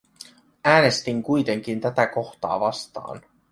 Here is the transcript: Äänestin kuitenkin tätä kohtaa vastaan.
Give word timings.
Äänestin 0.65 1.23
kuitenkin 1.23 1.81
tätä 1.81 2.07
kohtaa 2.07 2.59
vastaan. 2.59 3.21